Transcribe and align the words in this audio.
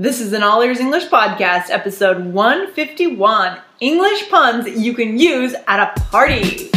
This 0.00 0.22
is 0.22 0.32
an 0.32 0.42
All 0.42 0.62
Ears 0.62 0.80
English 0.80 1.08
podcast, 1.08 1.68
episode 1.68 2.32
151 2.32 3.58
English 3.80 4.30
puns 4.30 4.66
you 4.66 4.94
can 4.94 5.18
use 5.18 5.54
at 5.68 5.78
a 5.78 6.00
party. 6.04 6.70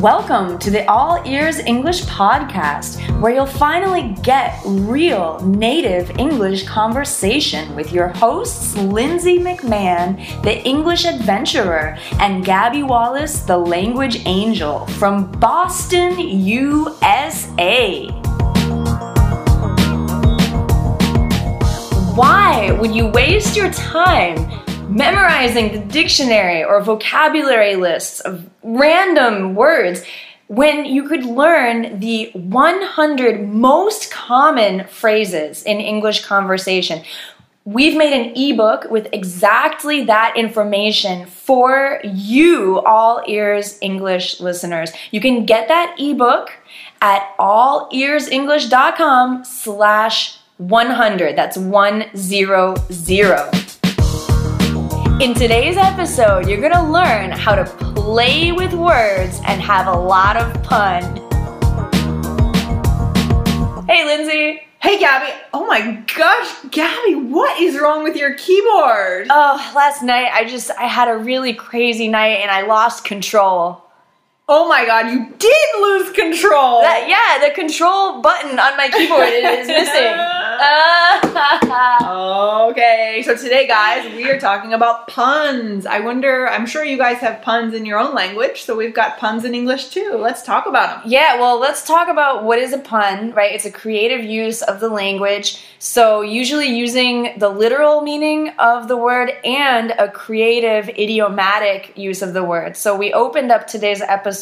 Welcome 0.00 0.56
to 0.60 0.70
the 0.70 0.88
All 0.88 1.20
Ears 1.26 1.58
English 1.58 2.02
podcast, 2.02 3.00
where 3.20 3.34
you'll 3.34 3.44
finally 3.44 4.16
get 4.22 4.56
real 4.64 5.40
native 5.40 6.10
English 6.10 6.64
conversation 6.68 7.74
with 7.74 7.92
your 7.92 8.06
hosts, 8.06 8.76
Lindsay 8.76 9.40
McMahon, 9.40 10.16
the 10.44 10.64
English 10.64 11.06
adventurer, 11.06 11.98
and 12.20 12.44
Gabby 12.44 12.84
Wallace, 12.84 13.40
the 13.40 13.58
language 13.58 14.22
angel 14.26 14.86
from 14.86 15.28
Boston, 15.40 16.16
USA. 16.20 18.27
Would 22.78 22.94
you 22.94 23.08
waste 23.08 23.56
your 23.56 23.72
time 23.72 24.36
memorizing 24.88 25.72
the 25.72 25.80
dictionary 25.80 26.62
or 26.62 26.80
vocabulary 26.80 27.74
lists 27.74 28.20
of 28.20 28.48
random 28.62 29.56
words 29.56 30.04
when 30.46 30.84
you 30.84 31.08
could 31.08 31.24
learn 31.24 31.98
the 31.98 32.30
100 32.34 33.48
most 33.48 34.12
common 34.12 34.86
phrases 34.86 35.64
in 35.64 35.80
English 35.80 36.24
conversation. 36.24 37.02
We've 37.64 37.96
made 37.96 38.12
an 38.12 38.32
ebook 38.36 38.88
with 38.90 39.08
exactly 39.12 40.04
that 40.04 40.34
information 40.36 41.26
for 41.26 42.00
you, 42.04 42.78
all 42.80 43.24
ears 43.26 43.76
English 43.82 44.38
listeners. 44.40 44.92
You 45.10 45.20
can 45.20 45.44
get 45.44 45.66
that 45.66 45.96
ebook 45.98 46.52
at 47.02 47.36
allearsenglish.com 47.38 49.44
slash 49.44 50.38
100. 50.58 51.36
That's 51.36 51.56
100. 51.56 52.12
In 55.22 55.34
today's 55.34 55.76
episode, 55.76 56.48
you're 56.48 56.60
gonna 56.60 56.90
learn 56.90 57.30
how 57.30 57.54
to 57.54 57.64
play 57.94 58.50
with 58.50 58.74
words 58.74 59.40
and 59.46 59.62
have 59.62 59.86
a 59.86 59.96
lot 59.96 60.36
of 60.36 60.66
fun. 60.66 61.02
Hey, 63.86 64.04
Lindsay. 64.04 64.62
Hey, 64.80 64.98
Gabby. 64.98 65.32
Oh 65.54 65.64
my 65.66 66.02
gosh, 66.16 66.52
Gabby, 66.72 67.14
what 67.14 67.60
is 67.60 67.78
wrong 67.80 68.02
with 68.02 68.16
your 68.16 68.34
keyboard? 68.34 69.28
Oh, 69.30 69.72
last 69.76 70.02
night 70.02 70.30
I 70.32 70.44
just 70.44 70.72
I 70.72 70.86
had 70.88 71.08
a 71.08 71.16
really 71.16 71.54
crazy 71.54 72.08
night 72.08 72.40
and 72.40 72.50
I 72.50 72.62
lost 72.62 73.04
control. 73.04 73.87
Oh 74.50 74.66
my 74.66 74.86
god, 74.86 75.10
you 75.10 75.26
did 75.38 75.66
lose 75.78 76.10
control. 76.12 76.80
That, 76.80 77.06
yeah, 77.06 77.46
the 77.46 77.54
control 77.54 78.22
button 78.22 78.58
on 78.58 78.78
my 78.78 78.88
keyboard 78.88 79.28
is 79.28 79.68
missing. 79.68 80.14
Uh, 80.60 82.66
okay, 82.70 83.22
so 83.24 83.36
today, 83.36 83.68
guys, 83.68 84.12
we 84.16 84.28
are 84.28 84.40
talking 84.40 84.72
about 84.72 85.06
puns. 85.06 85.86
I 85.86 86.00
wonder, 86.00 86.48
I'm 86.48 86.66
sure 86.66 86.84
you 86.84 86.96
guys 86.96 87.18
have 87.18 87.42
puns 87.42 87.74
in 87.74 87.86
your 87.86 88.00
own 88.00 88.12
language, 88.12 88.62
so 88.62 88.74
we've 88.74 88.92
got 88.92 89.18
puns 89.18 89.44
in 89.44 89.54
English 89.54 89.90
too. 89.90 90.16
Let's 90.18 90.42
talk 90.42 90.66
about 90.66 91.02
them. 91.02 91.12
Yeah, 91.12 91.38
well, 91.38 91.60
let's 91.60 91.86
talk 91.86 92.08
about 92.08 92.42
what 92.42 92.58
is 92.58 92.72
a 92.72 92.78
pun, 92.78 93.30
right? 93.34 93.52
It's 93.52 93.66
a 93.66 93.70
creative 93.70 94.24
use 94.24 94.62
of 94.62 94.80
the 94.80 94.88
language. 94.88 95.62
So, 95.78 96.22
usually 96.22 96.66
using 96.66 97.38
the 97.38 97.50
literal 97.50 98.00
meaning 98.00 98.48
of 98.58 98.88
the 98.88 98.96
word 98.96 99.30
and 99.44 99.92
a 99.92 100.10
creative 100.10 100.88
idiomatic 100.88 101.96
use 101.96 102.20
of 102.20 102.32
the 102.32 102.42
word. 102.42 102.76
So, 102.76 102.96
we 102.96 103.12
opened 103.12 103.52
up 103.52 103.68
today's 103.68 104.00
episode 104.00 104.37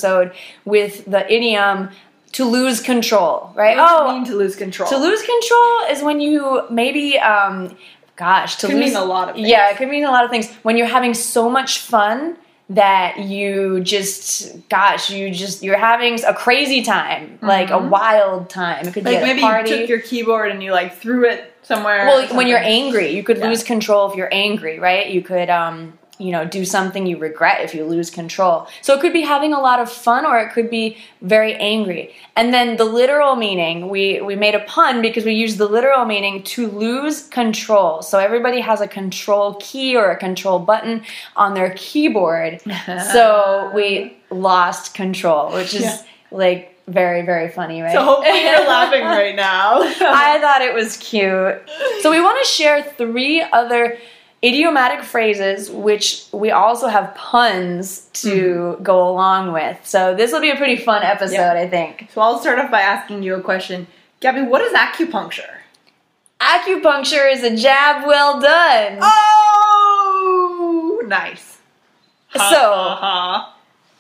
with 0.65 1.05
the 1.05 1.31
idiom 1.33 1.91
to 2.33 2.45
lose 2.45 2.81
control, 2.81 3.51
right? 3.55 3.77
What 3.77 4.03
oh, 4.03 4.15
mean 4.15 4.25
to 4.27 4.37
lose 4.37 4.57
control? 4.57 4.89
To 4.91 4.99
lose 4.99 5.23
control 5.23 5.79
is 5.91 6.03
when 6.03 6.21
you 6.21 6.63
maybe, 6.71 7.19
um, 7.19 7.77
gosh, 8.17 8.57
to 8.57 8.67
could 8.67 8.77
lose 8.77 8.93
mean 8.93 8.97
a 8.97 9.05
lot 9.05 9.31
of 9.31 9.37
things. 9.37 9.49
Yeah, 9.49 9.71
it 9.71 9.77
could 9.77 9.89
mean 9.89 10.05
a 10.05 10.11
lot 10.11 10.25
of 10.25 10.31
things. 10.31 10.53
When 10.63 10.77
you're 10.77 10.87
having 10.87 11.15
so 11.15 11.49
much 11.49 11.81
fun 11.81 12.37
that 12.69 13.21
you 13.21 13.81
just, 13.81 14.69
gosh, 14.69 15.09
you 15.09 15.31
just 15.31 15.63
you're 15.63 15.79
having 15.79 16.23
a 16.25 16.35
crazy 16.35 16.83
time, 16.83 17.29
mm-hmm. 17.29 17.47
like 17.47 17.71
a 17.71 17.79
wild 17.79 18.51
time. 18.51 18.87
It 18.87 18.93
could 18.93 19.05
like 19.05 19.21
be 19.21 19.25
maybe 19.25 19.41
party. 19.41 19.71
you 19.71 19.77
took 19.79 19.89
your 19.89 20.01
keyboard 20.01 20.51
and 20.51 20.63
you 20.63 20.73
like 20.73 20.97
threw 20.97 21.25
it 21.25 21.55
somewhere. 21.63 22.07
Well, 22.07 22.37
when 22.37 22.49
you're 22.49 22.59
angry, 22.59 23.11
you 23.17 23.23
could 23.23 23.39
yeah. 23.39 23.49
lose 23.49 23.63
control 23.63 24.11
if 24.11 24.17
you're 24.17 24.33
angry, 24.33 24.79
right? 24.79 25.09
You 25.09 25.23
could 25.23 25.49
um 25.49 25.99
you 26.19 26.33
know 26.33 26.45
do 26.45 26.65
something 26.65 27.07
you 27.07 27.19
regret 27.19 27.63
if 27.63 27.75
you 27.75 27.85
lose 27.85 28.11
control. 28.11 28.67
So 28.81 28.95
it 28.95 29.01
could 29.01 29.13
be 29.13 29.23
having 29.23 29.53
a 29.53 29.61
lot 29.61 29.81
of 29.81 29.91
fun 29.91 30.25
or 30.25 30.39
it 30.39 30.53
could 30.53 30.71
be 30.71 30.97
very 31.23 31.55
angry. 31.55 32.15
And 32.37 32.53
then 32.53 32.77
the 32.77 32.85
literal 32.85 33.37
meaning 33.37 33.89
we 33.89 34.21
we 34.21 34.37
made 34.37 34.55
a 34.55 34.61
pun 34.61 35.03
because 35.03 35.25
we 35.25 35.35
used 35.35 35.59
the 35.59 35.69
literal 35.69 36.05
meaning 36.05 36.43
to 36.45 36.69
lose 36.69 37.29
control. 37.29 38.03
So 38.03 38.19
everybody 38.19 38.61
has 38.61 38.81
a 38.81 38.89
control 38.89 39.55
key 39.55 39.97
or 39.97 40.11
a 40.11 40.17
control 40.17 40.59
button 40.59 41.03
on 41.37 41.55
their 41.55 41.75
keyboard. 41.77 42.61
So 43.17 43.71
we 43.75 44.17
lost 44.31 44.95
control 44.95 45.53
which 45.53 45.75
is 45.75 45.83
yeah. 45.83 46.03
like 46.31 46.75
very 46.87 47.23
very 47.23 47.49
funny 47.49 47.83
right? 47.83 47.93
So 47.93 48.03
hopefully 48.03 48.43
you're 48.43 48.67
laughing 48.67 49.03
right 49.03 49.35
now. 49.35 49.81
I 49.83 50.39
thought 50.41 50.63
it 50.63 50.73
was 50.75 50.97
cute. 50.97 51.61
So 52.01 52.11
we 52.11 52.21
want 52.21 52.45
to 52.45 52.51
share 52.51 52.83
three 52.83 53.43
other 53.43 53.99
idiomatic 54.47 55.03
phrases, 55.03 55.71
which 55.71 56.27
we 56.33 56.53
also 56.53 56.87
have 56.87 57.13
puns 57.15 58.09
to 58.13 58.31
mm-hmm. 58.31 58.83
go 58.83 59.09
along 59.09 59.53
with. 59.53 59.85
So 59.85 60.15
this 60.15 60.33
will 60.33 60.41
be 60.41 60.51
a 60.51 60.57
pretty 60.57 60.77
fun 60.77 61.03
episode, 61.03 61.35
yeah. 61.35 61.55
I 61.55 61.69
think. 61.69 62.09
So 62.13 62.21
I'll 62.21 62.39
start 62.39 62.61
off 62.61 62.71
by 62.71 62.83
asking 62.83 63.25
you 63.25 63.35
a 63.35 63.43
question. 63.43 63.89
Gabby, 64.21 64.43
what 64.43 64.63
is 64.63 64.73
acupuncture? 64.73 65.57
Acupuncture 66.41 67.33
is 67.33 67.43
a 67.43 67.57
jab 67.57 68.07
well 68.07 68.41
done. 68.41 68.99
Oh, 69.03 71.03
nice. 71.07 71.59
Ha, 72.29 72.51
so, 72.51 72.73
ha, 72.73 73.55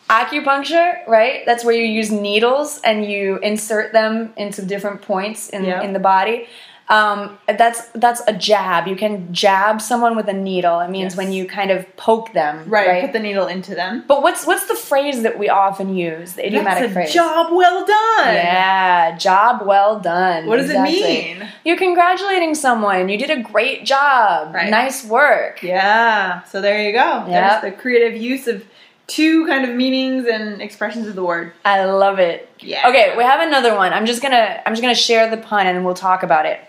ha. 0.09 0.25
acupuncture, 0.25 1.07
right? 1.09 1.45
That's 1.47 1.65
where 1.65 1.75
you 1.75 1.85
use 1.85 2.13
needles 2.13 2.81
and 2.85 3.05
you 3.05 3.39
insert 3.39 3.93
them 3.93 4.33
into 4.37 4.63
different 4.63 5.03
points 5.03 5.49
in, 5.49 5.65
yep. 5.65 5.83
in 5.83 5.93
the 5.93 5.99
body. 5.99 6.47
Um, 6.89 7.39
that's 7.49 7.89
that's 7.89 8.23
a 8.29 8.33
jab. 8.33 8.87
You 8.87 8.95
can 8.95 9.33
jab 9.35 9.83
someone 9.83 10.15
with 10.15 10.29
a 10.29 10.33
needle. 10.33 10.79
It 10.81 10.89
means 10.89 11.13
yes. 11.13 11.17
when 11.17 11.33
you 11.33 11.47
kind 11.47 11.73
of 11.73 11.97
poke 11.97 12.33
them, 12.33 12.69
right, 12.69 12.87
right, 12.87 13.03
Put 13.03 13.13
the 13.13 13.19
needle 13.19 13.49
into 13.49 13.75
them. 13.75 14.05
But 14.07 14.23
what's 14.23 14.47
what's 14.47 14.67
the 14.67 14.77
phrase 14.77 15.23
that 15.23 15.37
we 15.37 15.49
often 15.49 15.97
use? 15.97 16.35
The 16.35 16.47
idiomatic 16.47 16.83
that's 16.83 16.91
a 16.91 16.95
phrase. 16.95 17.13
Job 17.13 17.49
well 17.53 17.85
done. 17.85 18.35
Yeah, 18.35 19.19
job 19.19 19.67
well 19.67 19.99
done. 19.99 20.47
What 20.47 20.59
does 20.59 20.67
exactly. 20.67 20.99
it 20.99 21.39
mean? 21.39 21.49
You're 21.65 21.77
congratulating 21.77 22.55
someone. 22.55 23.09
You 23.09 23.19
did 23.19 23.31
a 23.31 23.43
great 23.43 23.85
job. 23.85 24.55
Right. 24.55 24.71
Nice 24.71 25.05
work. 25.05 25.65
Yeah. 25.65 26.45
So 26.45 26.61
there 26.61 26.81
you 26.81 26.93
go. 26.93 27.27
Yep. 27.27 27.63
There's 27.63 27.75
the 27.75 27.83
creative 27.83 28.21
use 28.21 28.47
of 28.47 28.65
two 29.09 29.47
kind 29.47 29.69
of 29.69 29.75
meanings 29.75 30.27
and 30.27 30.61
expressions 30.61 31.07
of 31.09 31.15
the 31.15 31.25
word. 31.25 31.53
I 31.65 31.85
love 31.85 32.19
it. 32.19 32.49
Yeah. 32.61 32.89
Okay, 32.89 33.17
we 33.17 33.25
have 33.25 33.41
another 33.41 33.75
one. 33.75 33.93
I'm 33.93 34.07
just 34.07 34.23
gonna 34.23 34.63
I'm 34.65 34.73
just 34.73 34.83
gonna 34.83 34.95
share 34.95 35.29
the 35.29 35.37
pun 35.37 35.67
and 35.67 35.85
we'll 35.85 35.95
talk 35.95 36.23
about 36.23 36.47
it. 36.47 36.61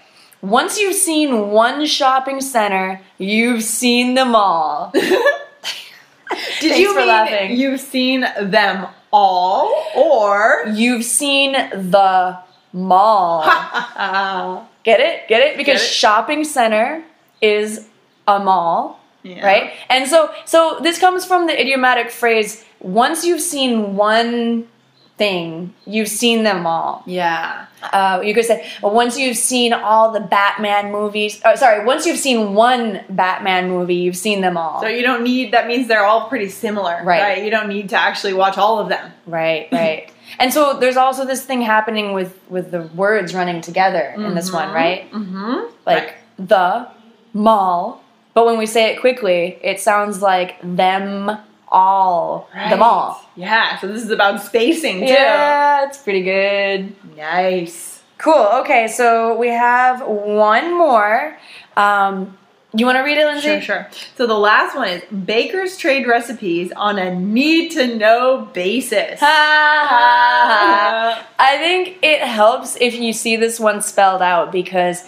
Once 0.42 0.80
you've 0.80 0.96
seen 0.96 1.50
one 1.50 1.86
shopping 1.86 2.42
center, 2.42 3.02
you've 3.18 3.64
seen 3.64 4.14
them 4.14 4.36
all. 4.36 4.92
Did 6.60 6.80
you 6.80 6.94
for 6.94 7.00
mean 7.00 7.08
laughing. 7.08 7.56
you've 7.58 7.80
seen 7.80 8.22
them 8.22 8.88
all, 9.12 9.74
or 9.96 10.64
you've 10.74 11.04
seen 11.04 11.54
the 11.54 12.38
mall? 12.74 13.44
Get 14.84 15.00
it? 15.00 15.28
Get 15.28 15.42
it? 15.42 15.58
Because 15.58 15.82
Get 15.82 15.90
it? 15.90 15.94
shopping 15.94 16.44
center 16.44 17.04
is 17.42 17.88
a 18.28 18.40
mall, 18.40 19.00
yeah. 19.24 19.46
right? 19.46 19.74
And 19.90 20.08
so, 20.08 20.32
so 20.46 20.80
this 20.82 21.00
comes 21.00 21.26
from 21.26 21.48
the 21.48 21.60
idiomatic 21.60 22.12
phrase: 22.12 22.64
once 22.80 23.26
you've 23.26 23.42
seen 23.42 23.96
one 23.96 24.68
thing, 25.18 25.74
you've 25.86 26.08
seen 26.08 26.44
them 26.44 26.68
all. 26.68 27.04
Yeah. 27.06 27.66
Uh, 27.82 28.22
you 28.24 28.34
could 28.34 28.46
say, 28.46 28.68
well, 28.82 28.94
once 28.94 29.18
you've 29.18 29.38
seen 29.38 29.74
all 29.74 30.12
the 30.12 30.20
Batman 30.20 30.92
movies, 30.92 31.42
oh, 31.46 31.56
sorry, 31.56 31.86
once 31.86 32.06
you've 32.06 32.20
seen 32.20 32.54
one 32.54 33.02
Batman 33.10 33.70
movie, 33.70 33.96
you've 33.96 34.18
seen 34.18 34.42
them 34.42 34.58
all. 34.58 34.82
So 34.82 34.88
you 34.88 35.02
don't 35.02 35.24
need, 35.24 35.54
that 35.54 35.68
means 35.68 35.88
they're 35.88 36.06
all 36.06 36.28
pretty 36.28 36.50
similar, 36.50 37.02
right? 37.04 37.22
right? 37.22 37.44
You 37.44 37.50
don't 37.50 37.70
need 37.70 37.90
to 37.90 37.98
actually 37.98 38.34
watch 38.34 38.58
all 38.58 38.80
of 38.80 38.90
them. 38.90 39.12
Right, 39.26 39.68
right. 39.72 40.12
and 40.40 40.54
so 40.54 40.80
there's 40.80 40.98
also 40.98 41.26
this 41.26 41.46
thing 41.46 41.62
happening 41.62 42.14
with, 42.14 42.40
with 42.50 42.72
the 42.72 42.84
words 42.84 43.34
running 43.34 43.62
together 43.62 44.14
in 44.16 44.22
mm-hmm. 44.22 44.36
this 44.36 44.52
one, 44.52 44.68
mm-hmm. 44.68 44.76
right? 44.76 45.12
Mm-hmm. 45.12 45.74
Like 45.86 46.04
right. 46.04 46.16
the 46.38 46.88
mall, 47.34 48.04
but 48.34 48.46
when 48.46 48.58
we 48.58 48.66
say 48.66 48.94
it 48.94 49.00
quickly, 49.00 49.60
it 49.64 49.80
sounds 49.80 50.22
like 50.22 50.58
them 50.62 51.38
all 51.70 52.50
right. 52.54 52.70
them 52.70 52.82
all. 52.82 53.24
Yeah, 53.36 53.80
so 53.80 53.88
this 53.88 54.04
is 54.04 54.10
about 54.10 54.42
spacing 54.42 55.00
too. 55.00 55.14
Yeah, 55.14 55.86
it's 55.86 55.98
pretty 55.98 56.24
good. 56.24 56.96
Nice. 57.16 58.02
Cool. 58.18 58.50
Okay, 58.62 58.88
so 58.88 59.38
we 59.38 59.50
have 59.50 60.02
one 60.08 60.76
more. 60.78 61.38
Um, 61.76 62.38
you 62.74 62.86
want 62.86 62.98
to 62.98 63.02
read 63.02 63.18
it, 63.18 63.26
Lindsay? 63.26 63.48
Sure, 63.48 63.62
sure. 63.62 63.90
So 64.18 64.28
the 64.28 64.38
last 64.38 64.76
one 64.76 64.90
is 64.90 65.04
bakers 65.26 65.78
trade 65.78 66.06
recipes 66.06 66.72
on 66.76 67.00
a 67.00 67.16
need 67.16 67.72
to 67.72 67.96
know 67.96 68.50
basis. 68.54 69.20
Ha, 69.20 69.86
ha, 69.90 70.46
ha. 70.50 71.28
I 71.40 71.58
think 71.58 71.98
it 72.02 72.22
helps 72.22 72.76
if 72.78 72.96
you 72.96 73.14
see 73.14 73.36
this 73.36 73.60
one 73.60 73.82
spelled 73.82 74.22
out 74.22 74.52
because 74.52 75.04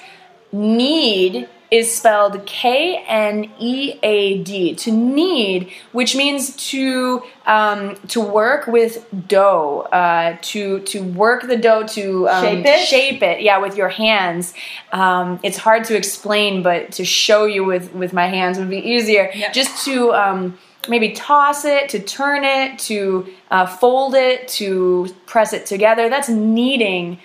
need 0.52 1.50
is 1.72 1.96
spelled 1.96 2.46
K 2.46 3.04
N 3.08 3.52
E 3.60 4.00
A 4.02 4.44
D 4.44 4.74
to 4.76 4.92
knead, 4.92 5.72
which 5.92 6.16
means 6.16 6.56
to 6.72 7.24
um, 7.46 7.96
to 8.08 8.22
work 8.22 8.68
with 8.68 9.06
dough, 9.28 9.82
uh, 9.92 10.38
to 10.42 10.80
to 10.82 11.04
work 11.04 11.48
the 11.48 11.58
dough 11.58 11.86
to 11.88 12.28
um, 12.30 12.44
Shape 12.44 12.66
it? 12.66 12.88
shape 12.88 13.24
it, 13.24 13.42
yeah, 13.42 13.60
with 13.60 13.78
your 13.78 13.90
hands. 13.90 14.54
Um, 14.92 15.40
it's 15.44 15.58
hard 15.58 15.84
to 15.86 15.96
explain, 15.96 16.64
but 16.64 16.92
to 16.94 17.06
show 17.06 17.46
you 17.46 17.64
with 17.64 17.94
with 17.94 18.14
my 18.14 18.28
hands 18.28 18.58
would 18.58 18.70
be 18.70 18.80
easier. 18.80 19.30
Yeah. 19.34 19.52
Just 19.52 19.86
to 19.86 20.14
um, 20.14 20.58
maybe 20.88 21.12
toss 21.12 21.66
it, 21.66 21.90
to 21.90 22.00
turn 22.00 22.44
it, 22.44 22.80
to 22.80 23.28
uh, 23.52 23.66
fold 23.66 24.16
it, 24.16 24.48
to 24.48 25.14
press 25.26 25.54
it 25.54 25.66
together. 25.66 26.10
That's 26.10 26.30
kneading 26.30 27.20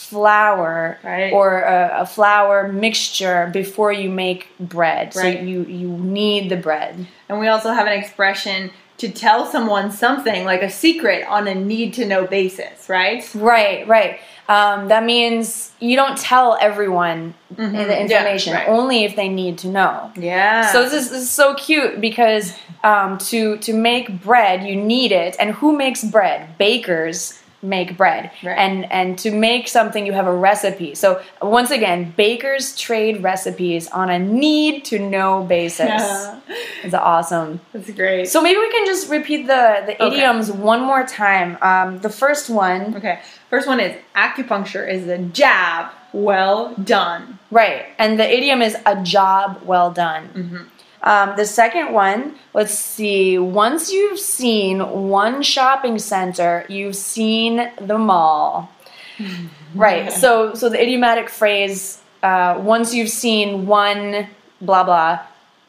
flour 0.00 0.98
Right. 1.04 1.32
or 1.32 1.60
a, 1.60 2.00
a 2.02 2.06
flour 2.06 2.68
mixture 2.72 3.50
before 3.52 3.92
you 3.92 4.08
make 4.10 4.48
bread. 4.58 5.14
Right. 5.14 5.38
So 5.38 5.44
you 5.44 5.64
you 5.64 5.88
knead 5.88 6.50
the 6.50 6.56
bread. 6.56 7.06
And 7.28 7.38
we 7.38 7.48
also 7.48 7.70
have 7.72 7.86
an 7.86 7.92
expression 7.92 8.70
to 8.98 9.08
tell 9.10 9.46
someone 9.46 9.90
something 9.90 10.44
like 10.44 10.62
a 10.62 10.68
secret 10.70 11.24
on 11.26 11.48
a 11.48 11.54
need 11.54 11.94
to 11.94 12.04
know 12.04 12.26
basis, 12.26 12.88
right? 12.88 13.26
Right, 13.34 13.86
right. 13.88 14.20
Um, 14.46 14.88
that 14.88 15.04
means 15.04 15.72
you 15.80 15.96
don't 15.96 16.18
tell 16.18 16.58
everyone 16.60 17.34
the 17.50 17.62
Mm-hmm. 17.62 17.74
Yeah, 17.76 18.00
information, 18.04 18.52
right. 18.54 18.68
only 18.68 19.04
if 19.04 19.14
they 19.16 19.28
need 19.28 19.58
to 19.58 19.68
know. 19.68 20.10
Yeah. 20.16 20.70
So 20.72 20.82
this 20.82 20.92
is, 20.92 21.10
this 21.10 21.22
is 21.22 21.30
so 21.30 21.54
cute 21.54 22.00
because 22.00 22.52
um, 22.84 23.16
to 23.30 23.56
to 23.58 23.72
make 23.72 24.06
bread, 24.22 24.64
you 24.68 24.76
need 24.76 25.12
it. 25.12 25.36
And 25.40 25.48
who 25.58 25.76
makes 25.76 26.02
bread? 26.04 26.58
Bakers 26.58 27.38
make 27.62 27.96
bread. 27.96 28.30
Right. 28.42 28.56
And 28.56 28.90
and 28.90 29.18
to 29.20 29.30
make 29.30 29.68
something, 29.68 30.06
you 30.06 30.12
have 30.12 30.26
a 30.26 30.32
recipe. 30.34 30.94
So 30.94 31.20
once 31.42 31.70
again, 31.70 32.12
bakers 32.16 32.74
trade 32.76 33.22
recipes 33.22 33.88
on 33.88 34.08
a 34.10 34.18
need 34.18 34.84
to 34.86 34.98
know 34.98 35.42
basis. 35.44 35.86
Yeah. 35.88 36.40
It's 36.82 36.94
awesome. 36.94 37.60
That's 37.74 37.90
great. 37.90 38.26
So 38.28 38.40
maybe 38.40 38.58
we 38.58 38.70
can 38.70 38.86
just 38.86 39.10
repeat 39.10 39.46
the 39.46 39.82
the 39.86 39.94
Okay. 40.02 40.06
idioms 40.16 40.50
one 40.50 40.80
more 40.80 41.04
time. 41.04 41.58
Um, 41.60 41.98
the 42.00 42.08
first 42.08 42.48
one, 42.48 42.96
okay. 42.96 43.20
First 43.50 43.66
one 43.68 43.80
is 43.80 43.92
acupuncture 44.16 44.84
is 44.90 45.06
a 45.08 45.18
jab 45.18 45.90
well 46.12 46.74
done. 46.82 47.38
right? 47.50 47.86
And 47.98 48.18
the 48.18 48.26
idiom 48.36 48.62
is 48.62 48.76
a 48.86 48.96
job 49.02 49.60
well 49.64 49.90
done. 49.92 50.22
Mm-hmm. 50.34 50.62
Um, 51.02 51.34
the 51.36 51.46
second 51.46 51.92
one, 51.92 52.36
let's 52.52 52.78
see. 52.78 53.38
Once 53.38 53.90
you've 53.90 54.18
seen 54.18 55.08
one 55.08 55.42
shopping 55.42 55.98
center, 55.98 56.66
you've 56.68 56.96
seen 56.96 57.70
them 57.80 58.10
all. 58.10 58.70
right. 59.74 60.12
So, 60.12 60.54
so 60.54 60.68
the 60.68 60.80
idiomatic 60.80 61.30
phrase, 61.30 62.00
uh, 62.22 62.60
once 62.62 62.94
you've 62.94 63.08
seen 63.08 63.66
one, 63.66 64.28
blah 64.60 64.84
blah, 64.84 65.20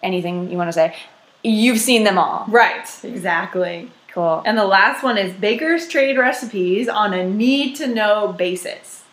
anything 0.03 0.51
you 0.51 0.57
want 0.57 0.67
to 0.67 0.73
say, 0.73 0.95
you've 1.43 1.79
seen 1.79 2.03
them 2.03 2.17
all. 2.17 2.45
Right. 2.47 2.87
Exactly. 3.03 3.89
Cool. 4.09 4.43
And 4.45 4.57
the 4.57 4.65
last 4.65 5.03
one 5.03 5.17
is 5.17 5.33
bakers 5.33 5.87
trade 5.87 6.17
recipes 6.17 6.89
on 6.89 7.13
a 7.13 7.27
need 7.27 7.75
to 7.77 7.87
know 7.87 8.33
basis. 8.37 9.03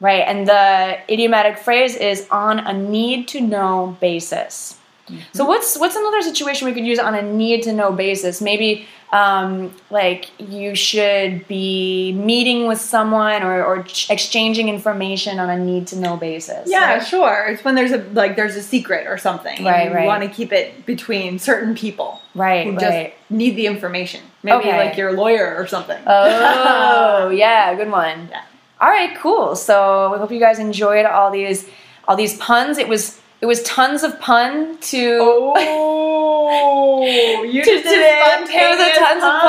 Right. 0.00 0.24
And 0.26 0.48
the 0.48 0.98
idiomatic 1.08 1.56
phrase 1.58 1.94
is 1.94 2.26
on 2.30 2.58
a 2.58 2.72
need 2.72 3.28
to 3.28 3.40
know 3.40 3.96
basis. 4.00 4.76
So 5.32 5.44
what's 5.44 5.78
what's 5.78 5.94
another 5.96 6.20
situation 6.22 6.66
we 6.66 6.74
could 6.74 6.84
use 6.86 6.98
on 6.98 7.14
a 7.14 7.22
need 7.22 7.62
to 7.64 7.72
know 7.72 7.92
basis? 7.92 8.40
Maybe 8.40 8.86
um, 9.12 9.72
like 9.90 10.30
you 10.40 10.74
should 10.74 11.46
be 11.46 12.12
meeting 12.12 12.66
with 12.66 12.80
someone 12.80 13.44
or, 13.44 13.64
or 13.64 13.86
exchanging 14.10 14.68
information 14.68 15.38
on 15.38 15.48
a 15.48 15.56
need 15.56 15.86
to 15.88 15.96
know 15.96 16.16
basis. 16.16 16.68
Yeah, 16.68 16.94
right? 16.94 17.06
sure. 17.06 17.46
It's 17.50 17.62
when 17.64 17.76
there's 17.76 17.92
a 17.92 17.98
like 18.14 18.34
there's 18.34 18.56
a 18.56 18.62
secret 18.62 19.06
or 19.06 19.16
something. 19.16 19.56
and 19.58 19.66
Right, 19.66 19.88
You 19.88 19.94
right. 19.94 20.06
want 20.06 20.24
to 20.24 20.28
keep 20.28 20.52
it 20.52 20.84
between 20.86 21.38
certain 21.38 21.74
people 21.76 22.20
Right, 22.34 22.66
who 22.66 22.72
right. 22.72 22.80
just 23.14 23.30
need 23.30 23.54
the 23.56 23.66
information. 23.66 24.22
Maybe 24.42 24.56
Okay. 24.58 24.76
like 24.76 24.96
your 24.96 25.12
lawyer 25.12 25.54
or 25.56 25.66
something. 25.68 26.02
Oh, 26.06 27.28
yeah, 27.30 27.74
good 27.76 27.90
one. 27.90 28.28
Yeah. 28.30 28.42
All 28.80 28.88
right, 28.90 29.16
cool. 29.18 29.54
So 29.56 30.10
we 30.12 30.18
hope 30.18 30.30
you 30.32 30.40
guys 30.40 30.58
enjoyed 30.58 31.06
all 31.06 31.30
these 31.30 31.68
all 32.08 32.16
these 32.16 32.36
puns. 32.38 32.76
It 32.78 32.88
was 32.88 33.20
it 33.40 33.46
was 33.46 33.62
tons 33.62 34.02
of 34.02 34.18
pun 34.20 34.78
to 34.78 35.18
Oh, 35.56 37.42
you 37.50 37.62
to 37.62 37.70
did 37.70 37.82
today. 37.82 38.22
spontaneous 38.24 38.62
It 38.62 38.78
was 38.78 38.80
a 38.80 38.98
tons 38.98 39.20
pun. 39.20 39.32
of 39.34 39.42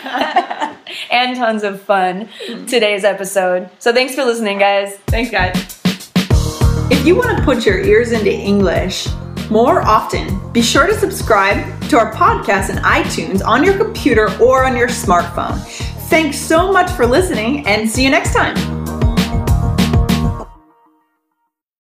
fun 0.00 0.76
and 1.10 1.36
tons 1.36 1.62
of 1.62 1.82
fun 1.82 2.26
mm-hmm. 2.46 2.66
today's 2.66 3.04
episode. 3.04 3.68
So 3.78 3.92
thanks 3.92 4.14
for 4.14 4.24
listening, 4.24 4.58
guys. 4.58 4.96
Thanks, 5.08 5.30
guys. 5.30 5.80
If 6.90 7.06
you 7.06 7.14
want 7.16 7.36
to 7.38 7.44
put 7.44 7.64
your 7.66 7.78
ears 7.78 8.12
into 8.12 8.32
English 8.32 9.06
more 9.50 9.82
often, 9.82 10.52
be 10.52 10.62
sure 10.62 10.86
to 10.86 10.94
subscribe 10.94 11.58
to 11.88 11.98
our 11.98 12.12
podcast 12.14 12.70
in 12.70 12.76
iTunes 12.76 13.44
on 13.44 13.64
your 13.64 13.76
computer 13.76 14.30
or 14.40 14.64
on 14.64 14.76
your 14.76 14.88
smartphone. 14.88 15.58
Thanks 16.08 16.38
so 16.38 16.72
much 16.72 16.90
for 16.92 17.06
listening 17.06 17.66
and 17.66 17.88
see 17.88 18.04
you 18.04 18.10
next 18.10 18.32
time. 18.34 18.79